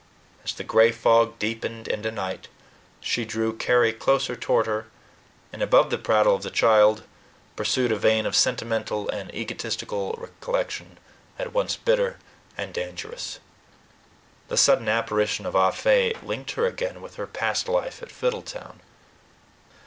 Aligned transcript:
As 0.43 0.53
the 0.53 0.63
gray 0.63 0.91
fog 0.91 1.37
deepened 1.37 1.87
into 1.87 2.09
night, 2.09 2.47
she 3.01 3.23
drew 3.23 3.55
Carry 3.55 3.93
closer 3.93 4.35
toward 4.35 4.65
her, 4.65 4.87
and, 5.53 5.61
above 5.61 5.91
the 5.91 5.99
prattle 5.99 6.33
of 6.33 6.41
the 6.41 6.49
child, 6.49 7.03
pursued 7.55 7.91
a 7.91 7.97
vein 7.99 8.25
of 8.25 8.35
sentimental 8.35 9.07
and 9.09 9.31
egotistic 9.31 9.89
recollection 9.91 10.97
at 11.37 11.53
once 11.53 11.75
bitter 11.77 12.17
and 12.57 12.73
dangerous. 12.73 13.37
The 14.47 14.57
sudden 14.57 14.89
apparition 14.89 15.45
of 15.45 15.55
Ah 15.55 15.69
Fe 15.69 16.15
linked 16.23 16.53
her 16.53 16.65
again 16.65 17.03
with 17.03 17.17
her 17.17 17.27
past 17.27 17.67
life 17.69 18.01
at 18.01 18.09
Fiddletown. 18.09 18.79